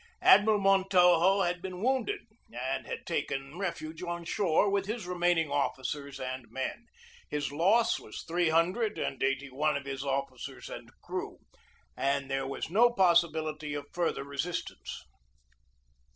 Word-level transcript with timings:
Admiral 0.23 0.57
Montojo 0.59 1.45
had 1.45 1.61
been 1.61 1.79
wounded, 1.83 2.21
and 2.51 2.87
had 2.87 3.05
taken 3.05 3.59
refuge 3.59 4.01
on 4.01 4.25
shore 4.25 4.67
with 4.67 4.87
his 4.87 5.05
remaining 5.05 5.51
officers 5.51 6.19
and 6.19 6.49
men; 6.49 6.87
his 7.29 7.51
loss 7.51 7.99
was 7.99 8.23
three 8.23 8.49
hundred 8.49 8.97
and 8.97 9.21
eighty 9.21 9.51
one 9.51 9.77
of 9.77 9.85
his 9.85 10.03
officers 10.03 10.69
and 10.69 10.89
crew, 11.03 11.37
and 11.95 12.31
there 12.31 12.47
was 12.47 12.67
no 12.67 12.89
pos 12.91 13.21
sibility 13.23 13.77
of 13.77 13.85
further 13.93 14.23
resistance. 14.23 15.03